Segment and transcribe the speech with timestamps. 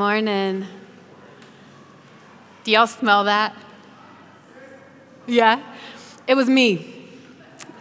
[0.00, 0.66] Morning.
[2.64, 3.54] Do y'all smell that?
[5.26, 5.60] Yeah?
[6.26, 7.06] It was me.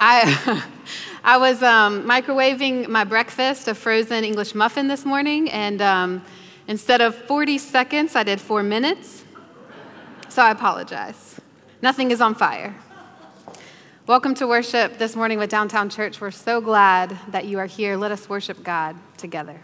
[0.02, 0.66] I,
[1.24, 6.22] I was um, microwaving my breakfast, a frozen English muffin this morning, and um,
[6.68, 9.24] instead of 40 seconds, I did four minutes.
[10.28, 11.40] So I apologize.
[11.82, 12.76] Nothing is on fire.
[14.08, 16.20] Welcome to worship this morning with Downtown Church.
[16.20, 17.96] We're so glad that you are here.
[17.96, 19.62] Let us worship God together.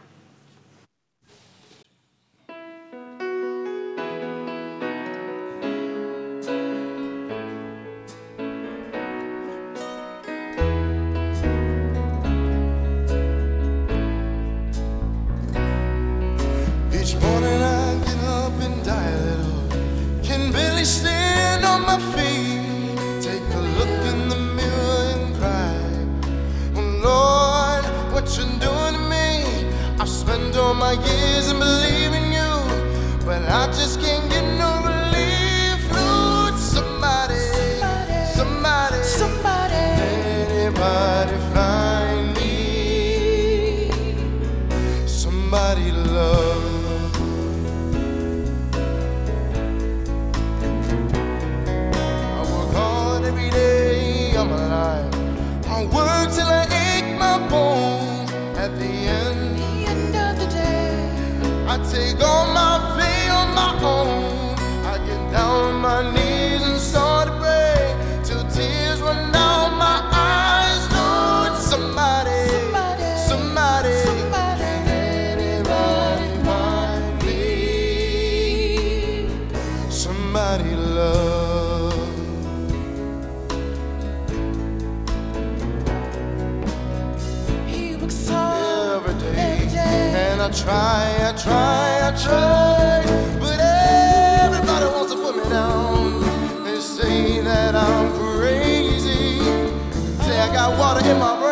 [90.45, 96.63] I try, I try, I try, but everybody wants to put me down.
[96.63, 99.39] They say that I'm crazy.
[100.21, 101.44] Say I got water in my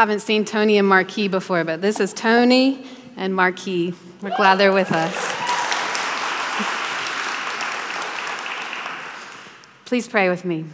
[0.00, 2.86] haven't seen Tony and Marquis before, but this is Tony
[3.18, 3.92] and Marquis.
[4.22, 5.14] We're glad they're with us.
[9.84, 10.64] Please pray with me.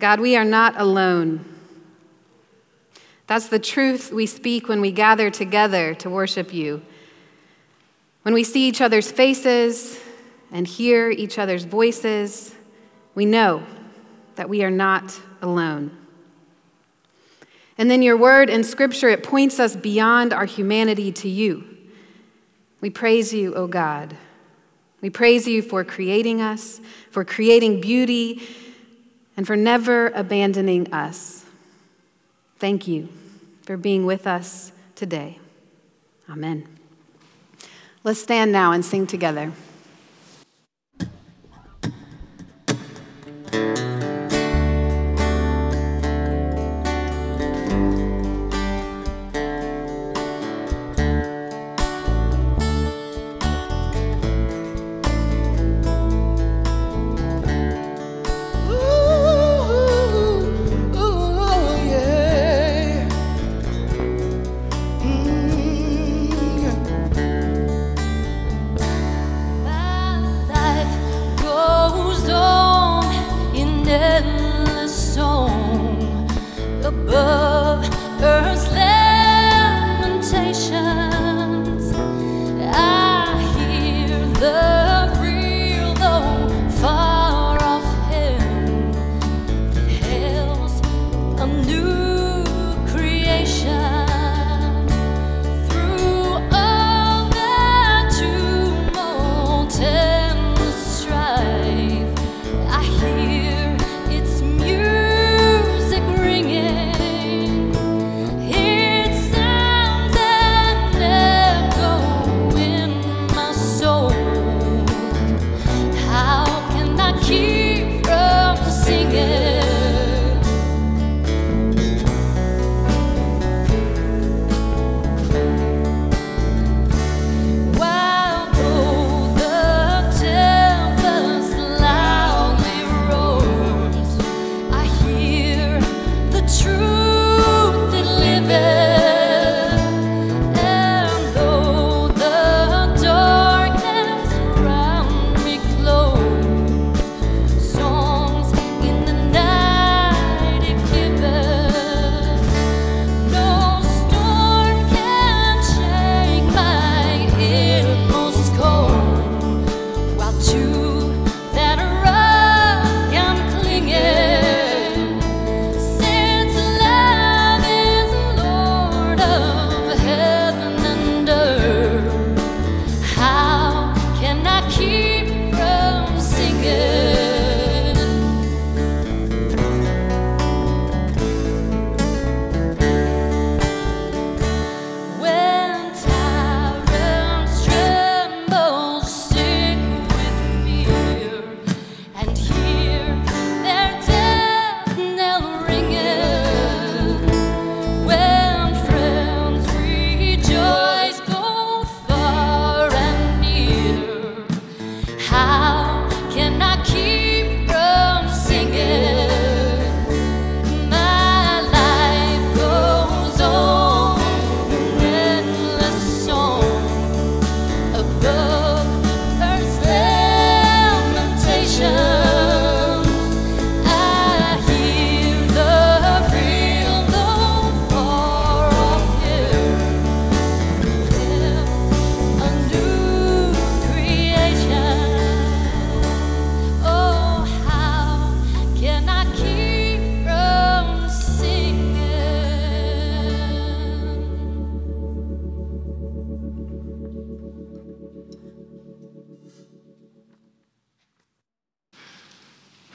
[0.00, 1.44] God, we are not alone.
[3.28, 6.82] That's the truth we speak when we gather together to worship you.
[8.22, 10.00] When we see each other's faces
[10.50, 12.56] and hear each other's voices,
[13.14, 13.64] we know
[14.36, 15.96] that we are not alone.
[17.78, 21.64] And then your word in scripture, it points us beyond our humanity to you.
[22.80, 24.16] We praise you, O God.
[25.02, 26.80] We praise you for creating us,
[27.10, 28.42] for creating beauty,
[29.36, 31.44] and for never abandoning us.
[32.58, 33.08] Thank you
[33.62, 35.38] for being with us today.
[36.30, 36.66] Amen.
[38.04, 39.52] Let's stand now and sing together.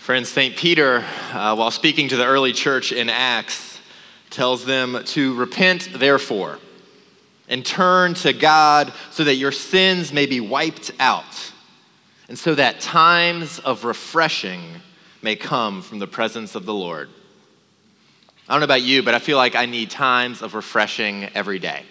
[0.01, 0.57] Friends, St.
[0.57, 3.79] Peter, uh, while speaking to the early church in Acts,
[4.31, 6.57] tells them to repent, therefore,
[7.47, 11.53] and turn to God so that your sins may be wiped out,
[12.27, 14.63] and so that times of refreshing
[15.21, 17.07] may come from the presence of the Lord.
[18.49, 21.59] I don't know about you, but I feel like I need times of refreshing every
[21.59, 21.83] day.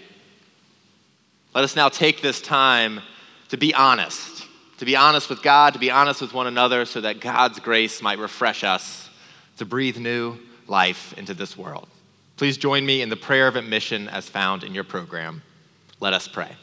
[1.54, 3.02] Let us now take this time
[3.50, 4.39] to be honest
[4.80, 8.00] to be honest with God, to be honest with one another, so that God's grace
[8.00, 9.10] might refresh us
[9.58, 11.86] to breathe new life into this world.
[12.38, 15.42] Please join me in the prayer of admission as found in your program.
[16.00, 16.56] Let us pray.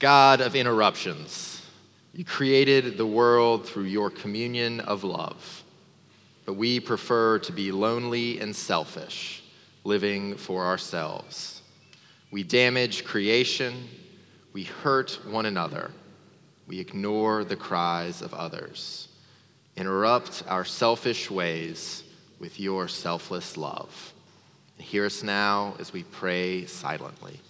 [0.00, 1.64] God of interruptions,
[2.12, 5.62] you created the world through your communion of love,
[6.44, 9.44] but we prefer to be lonely and selfish,
[9.84, 11.62] living for ourselves.
[12.32, 13.86] We damage creation,
[14.52, 15.92] we hurt one another,
[16.68, 19.08] we ignore the cries of others.
[19.76, 22.04] Interrupt our selfish ways
[22.38, 24.12] with your selfless love.
[24.76, 27.40] Hear us now as we pray silently.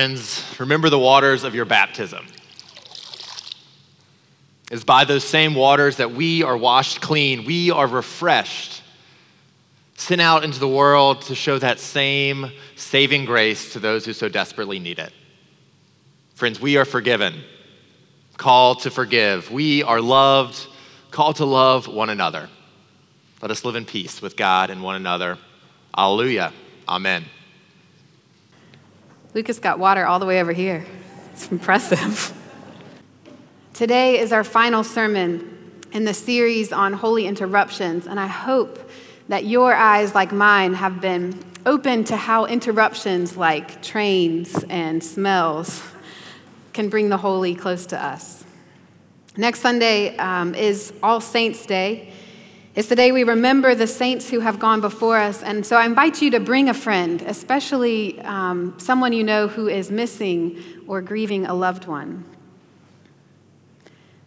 [0.00, 2.26] Friends, remember the waters of your baptism.
[4.70, 8.82] It's by those same waters that we are washed clean, we are refreshed,
[9.96, 14.30] sent out into the world to show that same saving grace to those who so
[14.30, 15.12] desperately need it.
[16.34, 17.34] Friends, we are forgiven,
[18.38, 19.50] called to forgive.
[19.50, 20.66] We are loved,
[21.10, 22.48] called to love one another.
[23.42, 25.36] Let us live in peace with God and one another.
[25.94, 26.54] Alleluia.
[26.88, 27.26] Amen.
[29.32, 30.84] Lucas got water all the way over here.
[31.32, 32.36] It's impressive.
[33.74, 35.56] Today is our final sermon
[35.92, 38.90] in the series on holy interruptions, and I hope
[39.28, 45.80] that your eyes, like mine, have been open to how interruptions like trains and smells
[46.72, 48.44] can bring the holy close to us.
[49.36, 52.12] Next Sunday um, is All Saints' Day.
[52.76, 55.42] It's the day we remember the saints who have gone before us.
[55.42, 59.66] And so I invite you to bring a friend, especially um, someone you know who
[59.66, 62.24] is missing or grieving a loved one.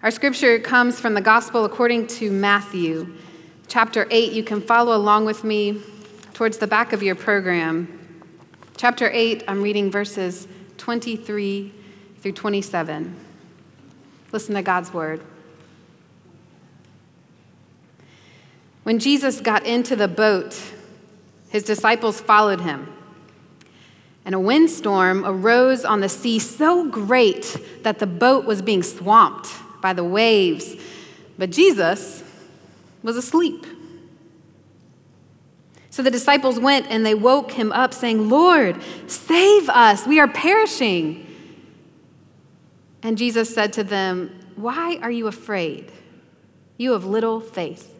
[0.01, 3.15] Our scripture comes from the Gospel according to Matthew,
[3.69, 4.33] chapter 8.
[4.33, 5.81] You can follow along with me
[6.33, 7.99] towards the back of your program.
[8.75, 11.73] Chapter 8, I'm reading verses 23
[12.19, 13.15] through 27.
[14.33, 15.21] Listen to God's word.
[18.83, 20.59] When Jesus got into the boat,
[21.49, 22.91] his disciples followed him.
[24.25, 29.49] And a windstorm arose on the sea so great that the boat was being swamped
[29.81, 30.75] by the waves.
[31.37, 32.23] But Jesus
[33.01, 33.65] was asleep.
[35.89, 40.27] So the disciples went and they woke him up, saying, Lord, save us, we are
[40.27, 41.27] perishing.
[43.03, 45.91] And Jesus said to them, Why are you afraid?
[46.77, 47.92] You have little faith.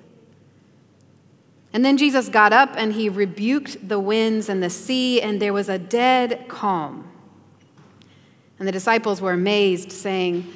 [1.74, 5.54] And then Jesus got up and he rebuked the winds and the sea, and there
[5.54, 7.10] was a dead calm.
[8.60, 10.54] And the disciples were amazed, saying,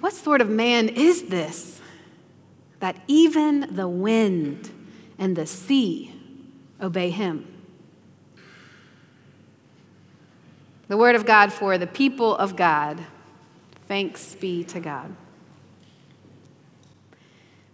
[0.00, 1.80] What sort of man is this
[2.80, 4.68] that even the wind
[5.16, 6.12] and the sea
[6.80, 7.46] obey him?
[10.88, 13.00] The word of God for the people of God.
[13.86, 15.14] Thanks be to God.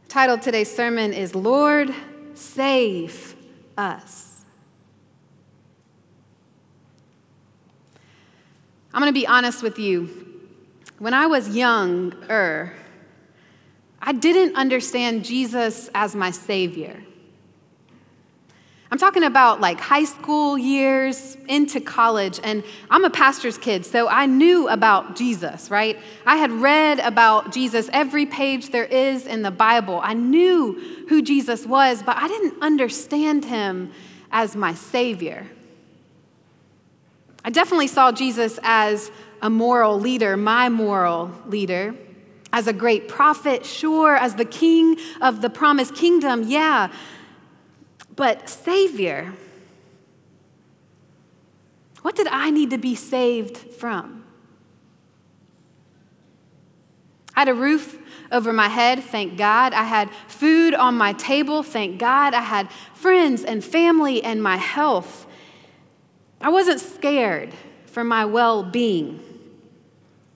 [0.04, 1.94] The title of today's sermon is Lord,
[2.38, 3.36] save
[3.76, 4.44] us.
[8.92, 10.26] I'm going to be honest with you.
[10.98, 12.74] When I was younger,
[14.00, 17.02] I didn't understand Jesus as my Savior.
[18.90, 24.08] I'm talking about like high school years into college, and I'm a pastor's kid, so
[24.08, 25.98] I knew about Jesus, right?
[26.24, 30.00] I had read about Jesus every page there is in the Bible.
[30.02, 33.92] I knew who Jesus was, but I didn't understand him
[34.32, 35.46] as my Savior.
[37.44, 39.10] I definitely saw Jesus as
[39.42, 41.94] a moral leader, my moral leader,
[42.54, 46.90] as a great prophet, sure, as the king of the promised kingdom, yeah
[48.18, 49.32] but Savior.
[52.02, 54.24] What did I need to be saved from?
[57.36, 57.96] I had a roof
[58.32, 59.72] over my head, thank God.
[59.72, 62.34] I had food on my table, thank God.
[62.34, 65.24] I had friends and family and my health.
[66.40, 67.54] I wasn't scared
[67.86, 69.22] for my well being.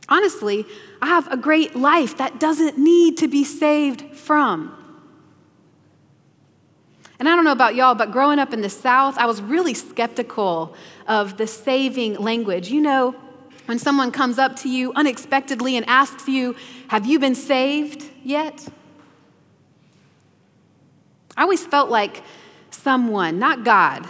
[0.09, 0.65] Honestly,
[1.01, 4.82] I have a great life that doesn't need to be saved from.
[7.23, 9.75] And I don't know about y'all, but growing up in the South, I was really
[9.75, 10.75] skeptical
[11.07, 12.69] of the saving language.
[12.69, 13.15] You know,
[13.67, 16.57] when someone comes up to you unexpectedly and asks you,
[16.89, 18.67] Have you been saved yet?
[21.37, 22.25] I always felt like
[22.73, 24.09] someone, not God,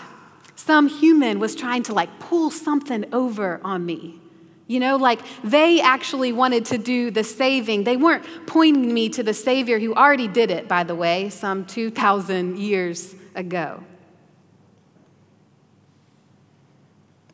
[0.56, 4.21] some human was trying to like pull something over on me.
[4.72, 7.84] You know, like they actually wanted to do the saving.
[7.84, 11.66] They weren't pointing me to the Savior who already did it, by the way, some
[11.66, 13.84] 2,000 years ago.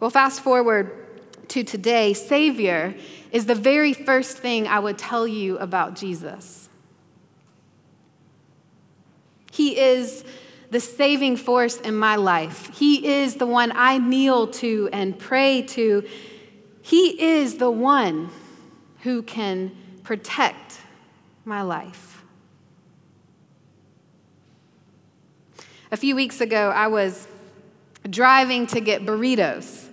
[0.00, 0.90] Well, fast forward
[1.50, 2.96] to today, Savior
[3.30, 6.68] is the very first thing I would tell you about Jesus.
[9.52, 10.24] He is
[10.72, 12.76] the saving force in my life.
[12.76, 16.04] He is the one I kneel to and pray to.
[16.88, 18.30] He is the one
[19.02, 20.80] who can protect
[21.44, 22.24] my life.
[25.92, 27.28] A few weeks ago, I was
[28.08, 29.86] driving to get burritos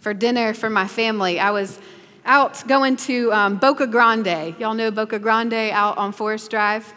[0.00, 1.40] for dinner for my family.
[1.40, 1.78] I was
[2.26, 4.54] out going to um, Boca Grande.
[4.58, 6.92] Y'all know Boca Grande out on Forest Drive?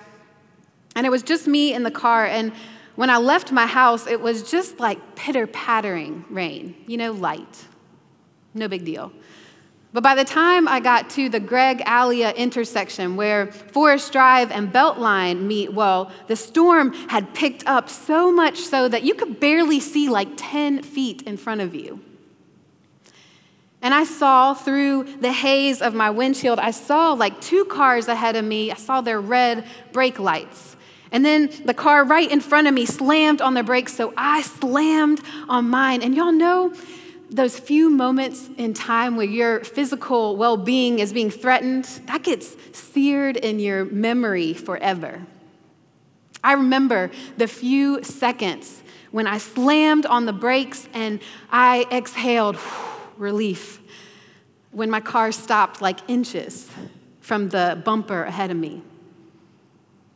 [0.98, 2.26] And it was just me in the car.
[2.26, 2.52] And
[2.96, 7.68] when I left my house, it was just like pitter pattering rain, you know, light.
[8.54, 9.13] No big deal.
[9.95, 14.69] But by the time I got to the Greg Alia intersection where Forest Drive and
[14.69, 19.79] Beltline meet, well, the storm had picked up so much so that you could barely
[19.79, 22.01] see like 10 feet in front of you.
[23.81, 28.36] And I saw through the haze of my windshield, I saw like two cars ahead
[28.36, 28.73] of me.
[28.73, 30.75] I saw their red brake lights.
[31.13, 34.41] And then the car right in front of me slammed on the brakes, so I
[34.41, 36.01] slammed on mine.
[36.01, 36.73] And y'all know,
[37.36, 42.56] those few moments in time where your physical well being is being threatened, that gets
[42.71, 45.21] seared in your memory forever.
[46.43, 51.19] I remember the few seconds when I slammed on the brakes and
[51.52, 52.58] I exhaled
[53.17, 53.82] relief
[54.71, 56.69] when my car stopped like inches
[57.19, 58.82] from the bumper ahead of me.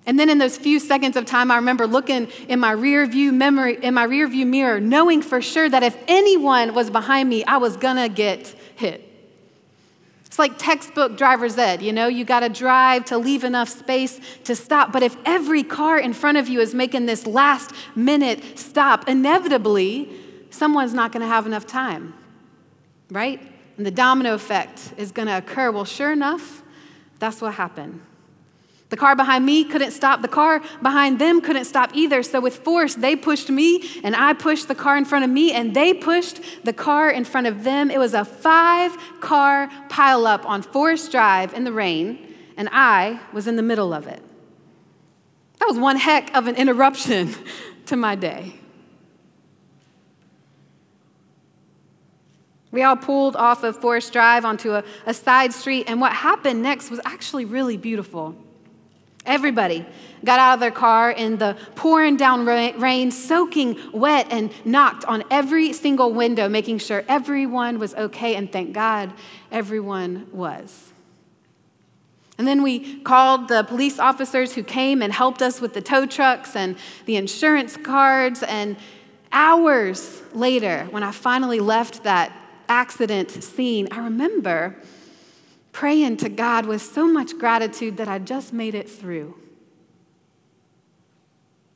[0.09, 3.31] And then in those few seconds of time, I remember looking in my rear view
[3.31, 7.45] memory, in my rear view mirror, knowing for sure that if anyone was behind me,
[7.45, 9.07] I was gonna get hit.
[10.25, 14.55] It's like textbook driver's ed, you know, you gotta drive to leave enough space to
[14.55, 14.91] stop.
[14.91, 20.09] But if every car in front of you is making this last minute stop, inevitably,
[20.49, 22.15] someone's not gonna have enough time,
[23.11, 23.39] right?
[23.77, 25.69] And the domino effect is gonna occur.
[25.69, 26.63] Well, sure enough,
[27.19, 28.01] that's what happened.
[28.89, 30.23] The car behind me couldn't stop.
[30.23, 32.23] The car behind them couldn't stop either.
[32.23, 35.51] So, with force, they pushed me, and I pushed the car in front of me,
[35.51, 37.91] and they pushed the car in front of them.
[37.91, 43.47] It was a five car pileup on Forest Drive in the rain, and I was
[43.47, 44.23] in the middle of it.
[45.59, 47.35] That was one heck of an interruption
[47.85, 48.55] to my day.
[52.71, 56.63] We all pulled off of Forest Drive onto a, a side street, and what happened
[56.63, 58.35] next was actually really beautiful.
[59.29, 59.85] Everybody
[60.25, 65.23] got out of their car in the pouring down rain, soaking wet, and knocked on
[65.29, 68.33] every single window, making sure everyone was okay.
[68.33, 69.13] And thank God
[69.51, 70.91] everyone was.
[72.39, 76.07] And then we called the police officers who came and helped us with the tow
[76.07, 78.41] trucks and the insurance cards.
[78.41, 78.77] And
[79.31, 82.31] hours later, when I finally left that
[82.67, 84.75] accident scene, I remember
[85.79, 89.33] praying to God with so much gratitude that I just made it through.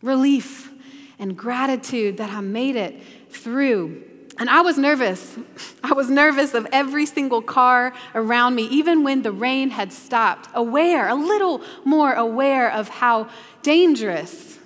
[0.01, 0.69] Relief
[1.17, 4.03] and gratitude that I made it through.
[4.37, 5.37] And I was nervous.
[5.85, 10.49] I was nervous of every single car around me, even when the rain had stopped,
[10.53, 13.29] aware, a little more aware of how
[13.61, 14.59] dangerous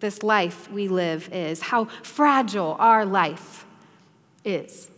[0.00, 3.64] this life we live is, how fragile our life
[4.44, 4.90] is.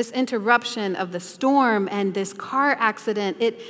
[0.00, 3.60] This interruption of the storm and this car accident, it,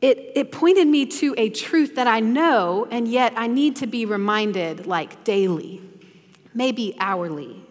[0.00, 3.86] it, it pointed me to a truth that I know, and yet I need to
[3.86, 5.82] be reminded like daily,
[6.52, 7.64] maybe hourly.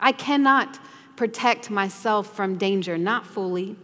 [0.00, 0.80] I cannot
[1.14, 3.76] protect myself from danger, not fully.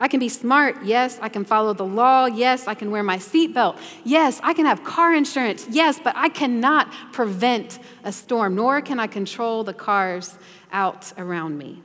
[0.00, 1.18] I can be smart, yes.
[1.22, 2.66] I can follow the law, yes.
[2.66, 4.40] I can wear my seatbelt, yes.
[4.42, 6.00] I can have car insurance, yes.
[6.02, 10.36] But I cannot prevent a storm, nor can I control the cars
[10.72, 11.82] out around me.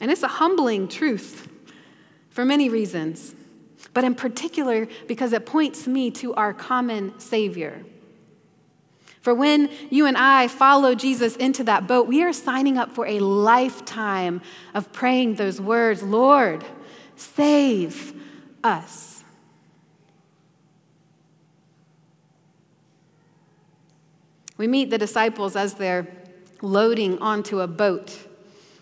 [0.00, 1.48] And it's a humbling truth
[2.30, 3.34] for many reasons,
[3.92, 7.84] but in particular because it points me to our common Savior.
[9.20, 13.06] For when you and I follow Jesus into that boat, we are signing up for
[13.06, 14.40] a lifetime
[14.72, 16.64] of praying those words Lord,
[17.16, 18.14] save
[18.64, 19.22] us.
[24.56, 26.06] We meet the disciples as they're
[26.62, 28.18] loading onto a boat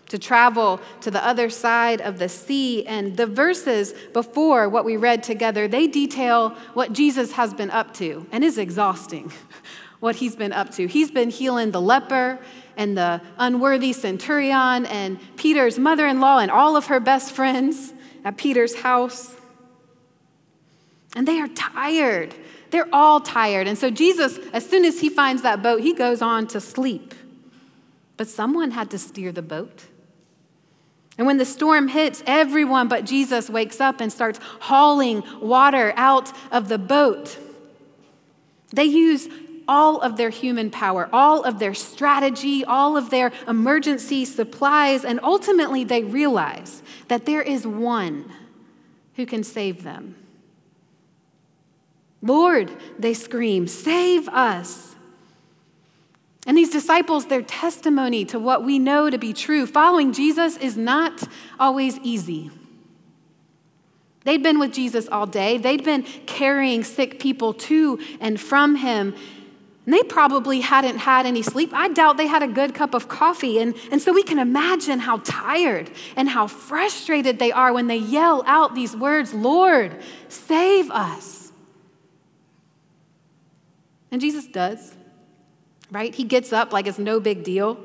[0.09, 2.85] to travel to the other side of the sea.
[2.85, 7.93] And the verses before what we read together, they detail what Jesus has been up
[7.95, 9.31] to and is exhausting
[9.99, 10.87] what he's been up to.
[10.87, 12.39] He's been healing the leper
[12.77, 17.93] and the unworthy centurion and Peter's mother in law and all of her best friends
[18.23, 19.35] at Peter's house.
[21.15, 22.35] And they are tired.
[22.71, 23.67] They're all tired.
[23.67, 27.13] And so Jesus, as soon as he finds that boat, he goes on to sleep.
[28.15, 29.85] But someone had to steer the boat.
[31.17, 36.31] And when the storm hits, everyone but Jesus wakes up and starts hauling water out
[36.49, 37.37] of the boat.
[38.71, 39.27] They use
[39.69, 45.19] all of their human power, all of their strategy, all of their emergency supplies, and
[45.21, 48.29] ultimately they realize that there is one
[49.15, 50.15] who can save them.
[52.23, 54.95] Lord, they scream, save us.
[56.47, 60.75] And these disciples, their testimony to what we know to be true, following Jesus is
[60.77, 61.27] not
[61.59, 62.49] always easy.
[64.23, 69.15] They'd been with Jesus all day, they'd been carrying sick people to and from him.
[69.85, 71.71] And they probably hadn't had any sleep.
[71.73, 73.59] I doubt they had a good cup of coffee.
[73.59, 77.97] And, and so we can imagine how tired and how frustrated they are when they
[77.97, 81.51] yell out these words Lord, save us.
[84.11, 84.95] And Jesus does
[85.91, 86.13] right?
[86.13, 87.77] He gets up like it's no big deal.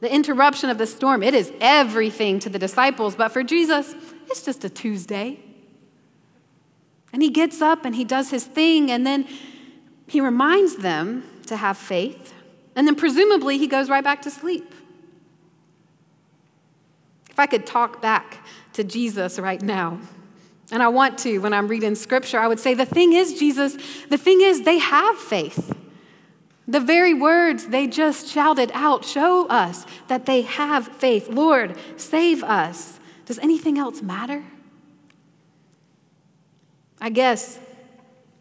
[0.00, 3.94] The interruption of the storm, it is everything to the disciples, but for Jesus,
[4.26, 5.40] it's just a Tuesday.
[7.12, 9.28] And he gets up and he does his thing, and then
[10.12, 12.34] he reminds them to have faith,
[12.76, 14.74] and then presumably he goes right back to sleep.
[17.30, 18.44] If I could talk back
[18.74, 20.00] to Jesus right now,
[20.70, 23.74] and I want to when I'm reading scripture, I would say, the thing is, Jesus,
[24.10, 25.74] the thing is, they have faith.
[26.68, 31.30] The very words they just shouted out show us that they have faith.
[31.30, 33.00] Lord, save us.
[33.24, 34.44] Does anything else matter?
[37.00, 37.58] I guess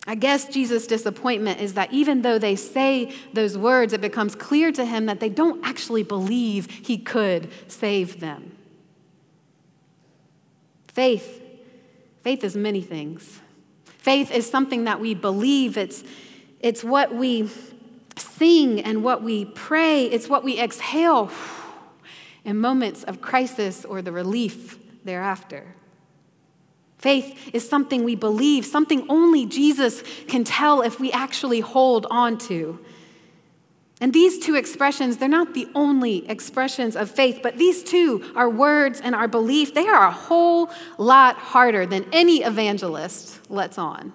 [0.08, 4.72] I guess Jesus' disappointment is that even though they say those words, it becomes clear
[4.72, 8.56] to him that they don't actually believe he could save them.
[10.88, 11.42] Faith,
[12.24, 13.40] faith is many things.
[13.86, 16.04] Faith is something that we believe, it's,
[16.60, 17.48] it's what we
[18.18, 21.30] sing and what we pray, it's what we exhale
[22.44, 25.76] in moments of crisis or the relief thereafter.
[27.02, 32.38] Faith is something we believe, something only Jesus can tell if we actually hold on
[32.38, 32.80] to.
[34.00, 38.48] And these two expressions, they're not the only expressions of faith, but these two, our
[38.48, 44.14] words and our belief, they are a whole lot harder than any evangelist lets on.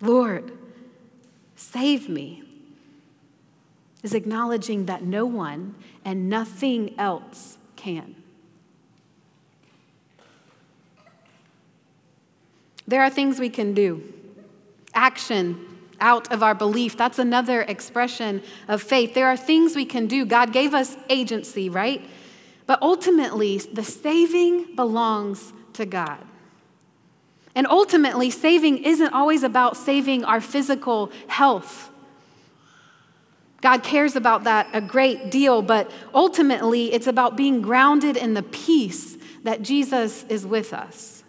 [0.00, 0.50] Lord,
[1.56, 2.42] save me,
[4.02, 5.74] is acknowledging that no one
[6.06, 8.15] and nothing else can.
[12.88, 14.02] There are things we can do.
[14.94, 19.14] Action out of our belief, that's another expression of faith.
[19.14, 20.26] There are things we can do.
[20.26, 22.02] God gave us agency, right?
[22.66, 26.22] But ultimately, the saving belongs to God.
[27.54, 31.90] And ultimately, saving isn't always about saving our physical health.
[33.62, 38.42] God cares about that a great deal, but ultimately, it's about being grounded in the
[38.42, 41.24] peace that Jesus is with us,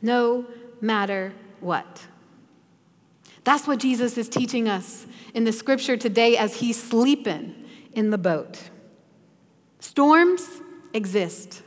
[0.00, 0.46] no
[0.80, 2.06] matter what.
[3.44, 7.54] That's what Jesus is teaching us in the scripture today as he's sleeping
[7.92, 8.70] in the boat.
[9.78, 10.60] Storms
[10.92, 11.62] exist,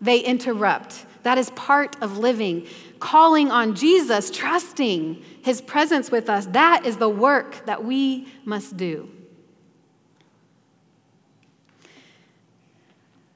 [0.00, 1.04] they interrupt.
[1.22, 2.66] That is part of living.
[2.98, 8.76] Calling on Jesus, trusting his presence with us, that is the work that we must
[8.78, 9.10] do.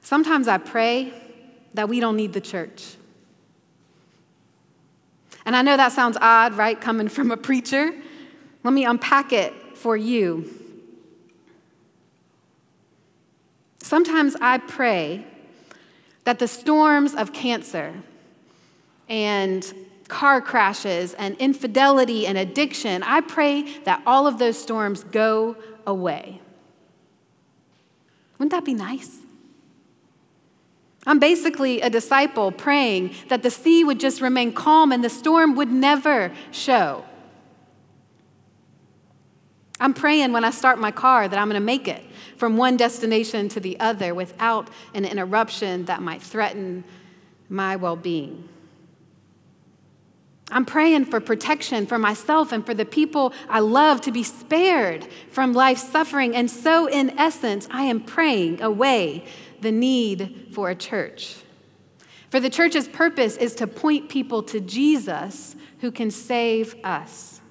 [0.01, 1.13] Sometimes I pray
[1.73, 2.95] that we don't need the church.
[5.45, 7.93] And I know that sounds odd, right, coming from a preacher.
[8.63, 10.49] Let me unpack it for you.
[13.77, 15.25] Sometimes I pray
[16.23, 17.93] that the storms of cancer
[19.07, 19.71] and
[20.07, 25.55] car crashes and infidelity and addiction, I pray that all of those storms go
[25.85, 26.41] away.
[28.39, 29.24] Wouldn't that be nice?
[31.05, 35.55] I'm basically a disciple praying that the sea would just remain calm and the storm
[35.55, 37.05] would never show.
[39.79, 42.03] I'm praying when I start my car that I'm going to make it
[42.37, 46.83] from one destination to the other without an interruption that might threaten
[47.49, 48.49] my well being.
[50.51, 55.07] I'm praying for protection for myself and for the people I love to be spared
[55.31, 56.35] from life's suffering.
[56.35, 59.25] And so, in essence, I am praying away
[59.65, 61.35] the need for a church.
[62.29, 67.41] For the church's purpose is to point people to Jesus who can save us.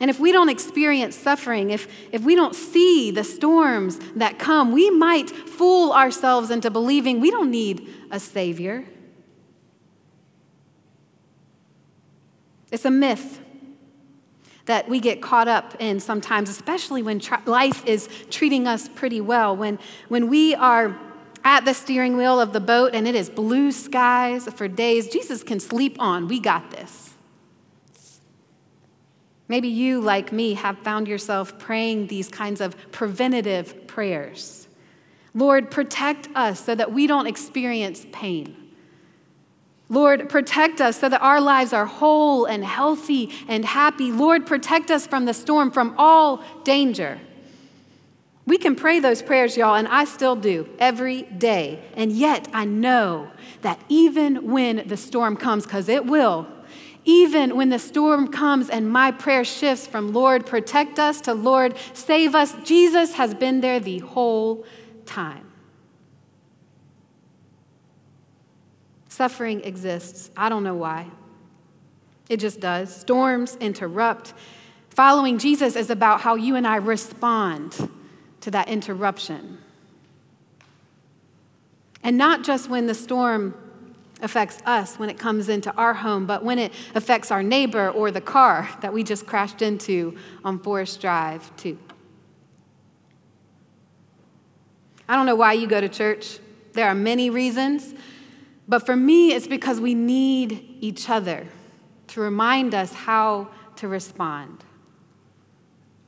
[0.00, 4.72] And if we don't experience suffering, if, if we don't see the storms that come,
[4.72, 8.84] we might fool ourselves into believing we don't need a Savior.
[12.72, 13.40] It's a myth
[14.66, 19.20] that we get caught up in sometimes, especially when tr- life is treating us pretty
[19.20, 19.56] well.
[19.56, 20.98] When, when we are
[21.44, 25.42] at the steering wheel of the boat and it is blue skies for days, Jesus
[25.42, 26.26] can sleep on.
[26.28, 27.14] We got this.
[29.48, 34.66] Maybe you, like me, have found yourself praying these kinds of preventative prayers.
[35.34, 38.56] Lord, protect us so that we don't experience pain.
[39.88, 44.10] Lord, protect us so that our lives are whole and healthy and happy.
[44.10, 47.20] Lord, protect us from the storm, from all danger.
[48.46, 51.82] We can pray those prayers, y'all, and I still do every day.
[51.94, 53.30] And yet I know
[53.62, 56.46] that even when the storm comes, because it will,
[57.04, 61.76] even when the storm comes and my prayer shifts from Lord, protect us to Lord,
[61.92, 64.64] save us, Jesus has been there the whole
[65.06, 65.45] time.
[69.16, 70.30] Suffering exists.
[70.36, 71.06] I don't know why.
[72.28, 72.94] It just does.
[72.94, 74.34] Storms interrupt.
[74.90, 77.90] Following Jesus is about how you and I respond
[78.42, 79.56] to that interruption.
[82.02, 83.54] And not just when the storm
[84.20, 88.10] affects us when it comes into our home, but when it affects our neighbor or
[88.10, 91.78] the car that we just crashed into on Forest Drive, too.
[95.08, 96.38] I don't know why you go to church.
[96.74, 97.94] There are many reasons,
[98.68, 101.46] but for me, it's because we need each other
[102.08, 104.64] to remind us how to respond.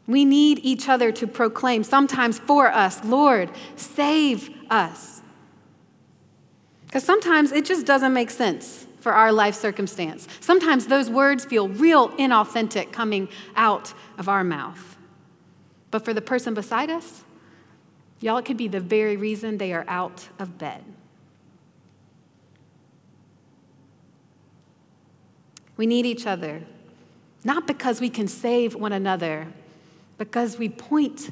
[0.06, 5.22] We need each other to proclaim, sometimes for us, Lord, save us.
[6.86, 10.26] Because sometimes it just doesn't make sense for our life circumstance.
[10.40, 14.96] Sometimes those words feel real inauthentic coming out of our mouth.
[15.90, 17.24] But for the person beside us,
[18.20, 20.82] y'all, it could be the very reason they are out of bed.
[25.78, 26.62] We need each other,
[27.44, 29.46] not because we can save one another,
[30.18, 31.30] because we point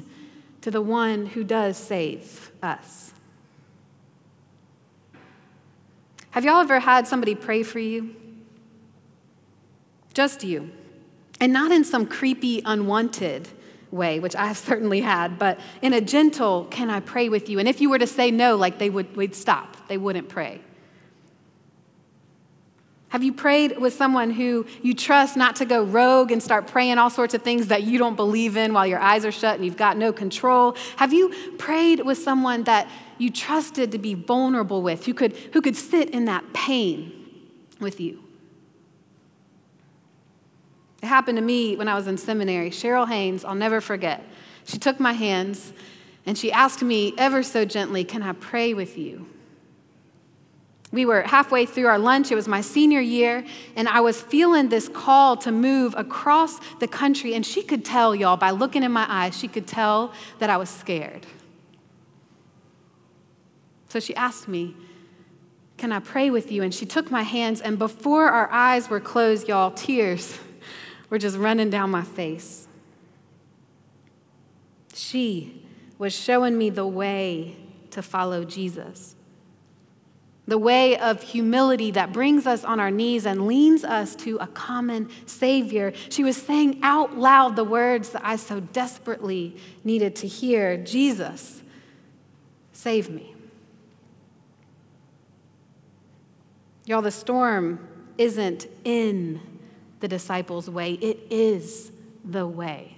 [0.61, 3.13] to the one who does save us.
[6.31, 8.15] Have y'all ever had somebody pray for you?
[10.13, 10.71] Just you.
[11.41, 13.49] And not in some creepy, unwanted
[13.91, 17.59] way, which I have certainly had, but in a gentle, can I pray with you?
[17.59, 20.61] And if you were to say no, like they would we'd stop, they wouldn't pray.
[23.09, 26.97] Have you prayed with someone who you trust not to go rogue and start praying
[26.97, 29.63] all sorts of things that you don't believe in while your eyes are shut and
[29.63, 30.75] you've got no control?
[30.97, 35.61] Have you prayed with someone that you trusted to be vulnerable with, who could, who
[35.61, 37.11] could sit in that pain
[37.79, 38.23] with you.
[41.01, 42.69] It happened to me when I was in seminary.
[42.69, 44.23] Cheryl Haynes, I'll never forget.
[44.65, 45.73] She took my hands
[46.25, 49.27] and she asked me ever so gently, Can I pray with you?
[50.91, 52.31] We were halfway through our lunch.
[52.31, 53.45] It was my senior year,
[53.75, 57.33] and I was feeling this call to move across the country.
[57.33, 60.55] And she could tell, y'all, by looking in my eyes, she could tell that I
[60.55, 61.25] was scared.
[63.89, 64.75] So she asked me,
[65.77, 66.63] Can I pray with you?
[66.63, 70.39] And she took my hands, and before our eyes were closed, y'all, tears
[71.09, 72.67] were just running down my face.
[74.93, 75.65] She
[75.97, 77.57] was showing me the way
[77.91, 79.16] to follow Jesus.
[80.47, 84.47] The way of humility that brings us on our knees and leans us to a
[84.47, 85.91] common Savior.
[86.09, 91.61] She was saying out loud the words that I so desperately needed to hear Jesus,
[92.71, 93.35] save me.
[96.85, 97.85] Y'all, the storm
[98.17, 99.41] isn't in
[99.99, 101.91] the disciples' way, it is
[102.23, 102.96] the way.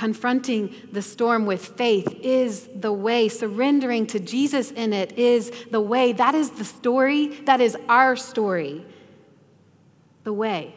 [0.00, 3.28] Confronting the storm with faith is the way.
[3.28, 6.14] Surrendering to Jesus in it is the way.
[6.14, 7.26] That is the story.
[7.44, 8.86] That is our story.
[10.24, 10.74] The way.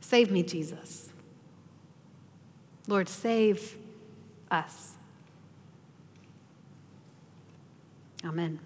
[0.00, 1.12] Save me, Jesus.
[2.88, 3.76] Lord, save
[4.50, 4.94] us.
[8.24, 8.58] Amen.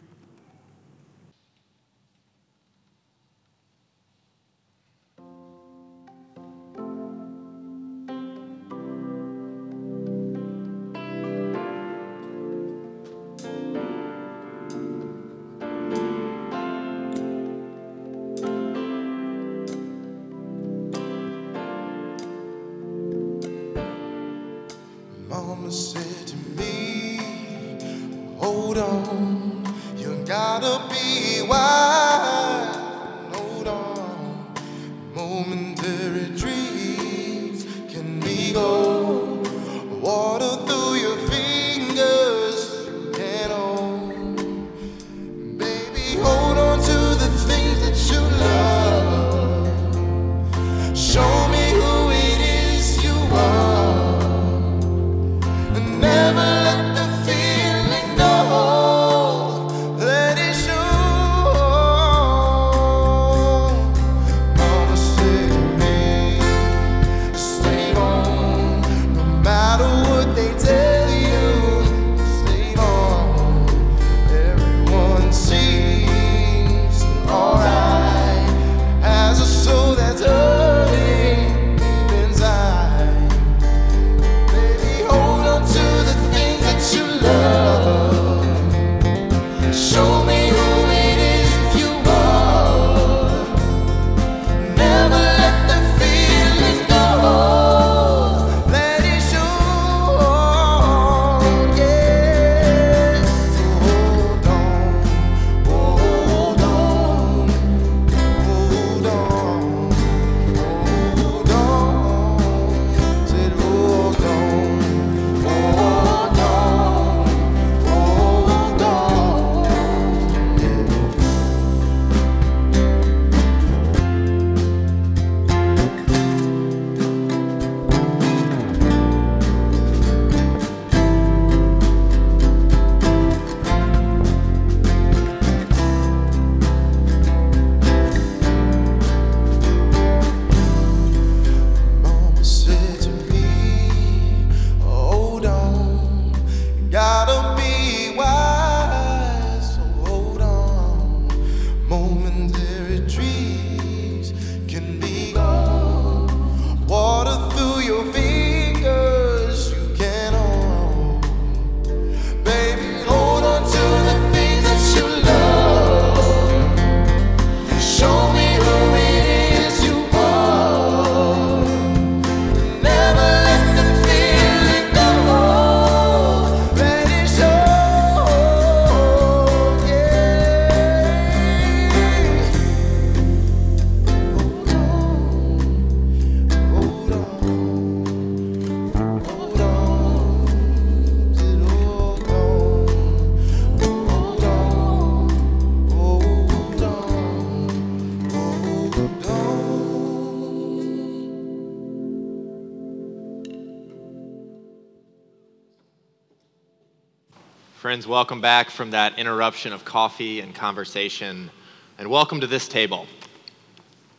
[207.91, 211.51] Friends, welcome back from that interruption of coffee and conversation,
[211.99, 213.09] and welcome to this table.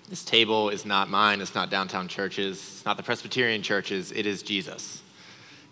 [0.10, 4.26] This table is not mine, it's not downtown churches, it's not the Presbyterian churches, it
[4.26, 5.02] is Jesus.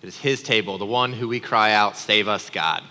[0.02, 2.84] It is his table, the one who we cry out, Save us, God.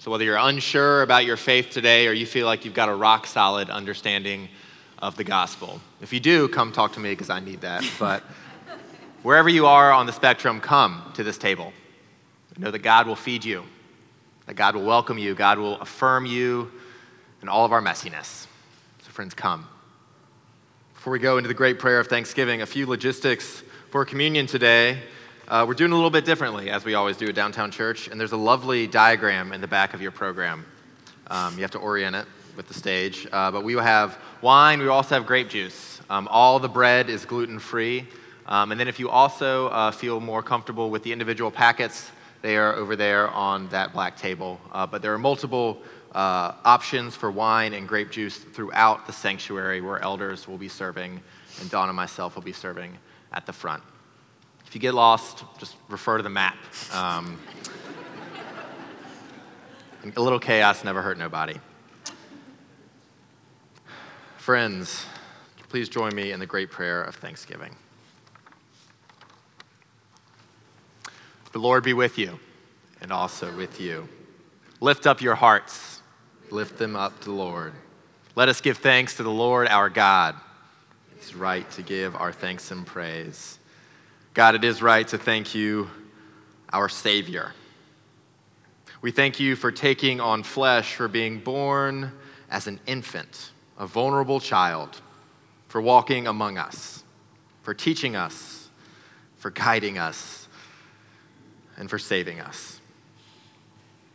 [0.00, 2.94] So, whether you're unsure about your faith today or you feel like you've got a
[2.96, 4.48] rock solid understanding
[4.98, 7.84] of the gospel, if you do, come talk to me because I need that.
[8.00, 8.24] But
[9.22, 11.72] wherever you are on the spectrum, come to this table.
[12.58, 13.64] Know that God will feed you,
[14.46, 16.70] that God will welcome you, God will affirm you
[17.42, 18.46] in all of our messiness.
[19.02, 19.68] So, friends, come.
[20.94, 24.98] Before we go into the great prayer of thanksgiving, a few logistics for communion today.
[25.48, 28.18] Uh, we're doing a little bit differently, as we always do at Downtown Church, and
[28.18, 30.64] there's a lovely diagram in the back of your program.
[31.26, 32.26] Um, you have to orient it
[32.56, 33.26] with the stage.
[33.32, 36.00] Uh, but we will have wine, we also have grape juice.
[36.10, 38.06] Um, all the bread is gluten free.
[38.46, 42.10] Um, and then, if you also uh, feel more comfortable with the individual packets,
[42.42, 44.60] they are over there on that black table.
[44.72, 45.80] Uh, but there are multiple
[46.12, 51.20] uh, options for wine and grape juice throughout the sanctuary where elders will be serving,
[51.60, 52.98] and Don and myself will be serving
[53.32, 53.82] at the front.
[54.66, 56.56] If you get lost, just refer to the map.
[56.92, 57.38] Um,
[60.16, 61.54] a little chaos never hurt nobody.
[64.36, 65.06] Friends,
[65.68, 67.76] please join me in the great prayer of thanksgiving.
[71.52, 72.38] The Lord be with you
[73.00, 74.08] and also with you.
[74.80, 75.92] Lift up your hearts
[76.52, 77.72] lift them up to the Lord.
[78.36, 80.36] Let us give thanks to the Lord our God.
[81.16, 83.58] It's right to give our thanks and praise.
[84.34, 85.90] God, it is right to thank you,
[86.72, 87.52] our Savior.
[89.00, 92.12] We thank you for taking on flesh, for being born
[92.50, 95.00] as an infant, a vulnerable child,
[95.68, 97.02] for walking among us,
[97.62, 98.68] for teaching us,
[99.36, 100.41] for guiding us,
[101.76, 102.80] and for saving us.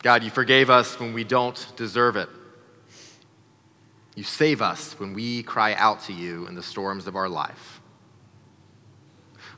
[0.04, 2.30] God, you forgave us when we don't deserve it.
[4.16, 7.82] You save us when we cry out to you in the storms of our life.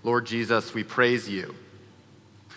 [0.04, 1.56] Lord Jesus, we praise you.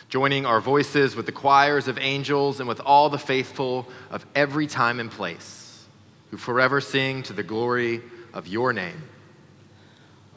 [0.09, 4.67] Joining our voices with the choirs of angels and with all the faithful of every
[4.67, 5.87] time and place,
[6.31, 8.01] who forever sing to the glory
[8.33, 9.03] of your name.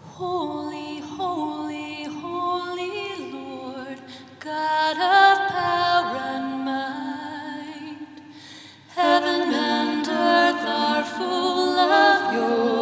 [0.02, 0.65] Holy,
[8.96, 12.75] heaven and earth are full of your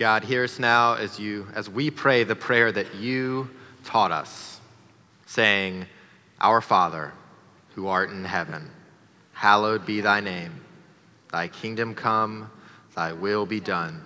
[0.00, 3.50] God, hear us now as you as we pray the prayer that you
[3.84, 4.58] taught us,
[5.26, 5.84] saying,
[6.40, 7.12] Our Father,
[7.74, 8.70] who art in heaven,
[9.34, 10.64] hallowed be thy name.
[11.30, 12.50] Thy kingdom come,
[12.96, 14.00] thy will be done,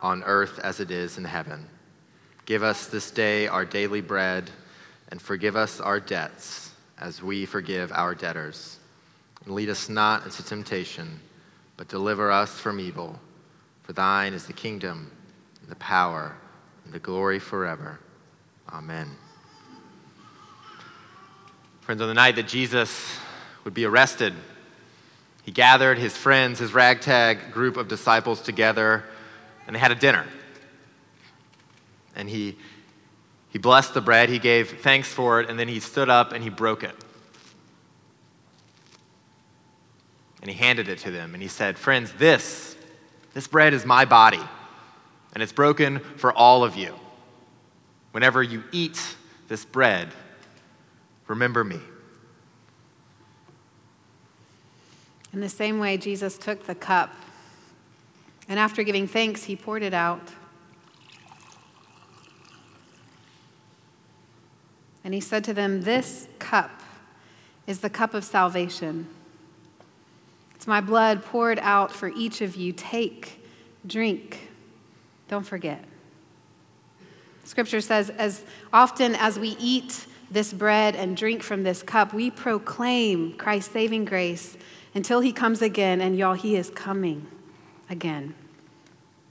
[0.00, 1.66] on earth as it is in heaven.
[2.46, 4.48] Give us this day our daily bread,
[5.08, 8.78] and forgive us our debts as we forgive our debtors.
[9.44, 11.18] And lead us not into temptation,
[11.76, 13.18] but deliver us from evil.
[13.82, 15.10] For thine is the kingdom,
[15.68, 16.36] the power,
[16.84, 17.98] and the glory forever.
[18.70, 19.10] Amen.
[21.82, 23.18] Friends, on the night that Jesus
[23.64, 24.34] would be arrested,
[25.42, 29.04] he gathered his friends, his ragtag group of disciples together,
[29.66, 30.24] and they had a dinner.
[32.14, 32.56] And he,
[33.50, 36.42] he blessed the bread, he gave thanks for it, and then he stood up and
[36.42, 36.94] he broke it.
[40.40, 42.76] And he handed it to them, and he said, Friends, this,
[43.34, 44.40] this bread is my body,
[45.32, 46.94] and it's broken for all of you.
[48.12, 49.16] Whenever you eat
[49.48, 50.08] this bread,
[51.26, 51.80] remember me.
[55.32, 57.14] In the same way, Jesus took the cup,
[58.48, 60.32] and after giving thanks, he poured it out.
[65.04, 66.82] And he said to them, This cup
[67.66, 69.08] is the cup of salvation.
[70.54, 72.72] It's my blood poured out for each of you.
[72.72, 73.44] Take,
[73.86, 74.51] drink.
[75.32, 75.82] Don't forget.
[77.44, 82.30] Scripture says, as often as we eat this bread and drink from this cup, we
[82.30, 84.58] proclaim Christ's saving grace
[84.94, 86.02] until he comes again.
[86.02, 87.28] And y'all, he is coming
[87.88, 88.34] again.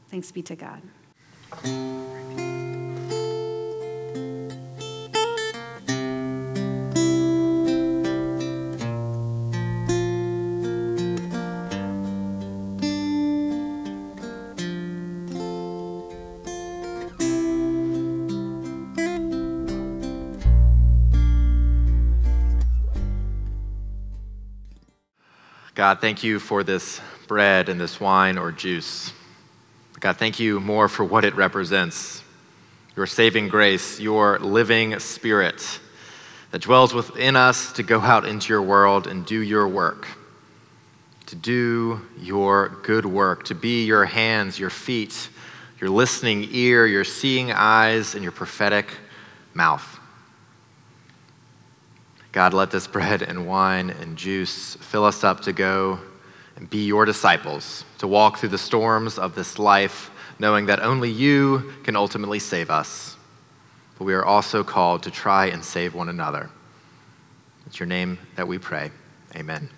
[0.10, 0.82] Thanks be to God.
[25.82, 29.12] God, thank you for this bread and this wine or juice.
[30.00, 32.24] God, thank you more for what it represents
[32.96, 35.80] your saving grace, your living spirit
[36.52, 40.08] that dwells within us to go out into your world and do your work,
[41.26, 45.30] to do your good work, to be your hands, your feet,
[45.80, 48.86] your listening ear, your seeing eyes, and your prophetic
[49.56, 50.00] mouth.
[52.32, 56.00] God, let this bread and wine and juice fill us up to go
[56.56, 61.10] and be your disciples, to walk through the storms of this life, knowing that only
[61.10, 63.18] you can ultimately save us.
[63.98, 66.50] But we are also called to try and save one another.
[67.66, 68.92] It's your name that we pray.
[69.36, 69.70] Amen.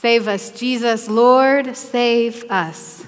[0.00, 3.04] Save us, Jesus, Lord, save us.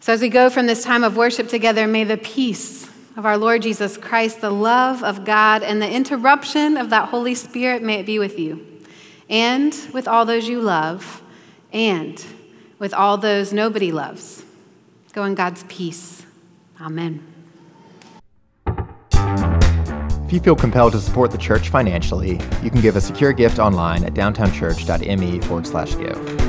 [0.00, 2.86] So, as we go from this time of worship together, may the peace
[3.16, 7.34] of our Lord Jesus Christ, the love of God, and the interruption of that Holy
[7.34, 8.66] Spirit may it be with you
[9.30, 11.22] and with all those you love
[11.72, 12.22] and
[12.78, 14.44] with all those nobody loves.
[15.14, 16.22] Go in God's peace.
[16.78, 17.27] Amen.
[20.28, 23.58] If you feel compelled to support the church financially, you can give a secure gift
[23.58, 26.47] online at downtownchurch.me forward slash give.